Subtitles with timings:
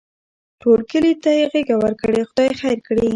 [0.61, 3.07] ټول کلي ته یې غېږه ورکړې؛ خدای خیر کړي.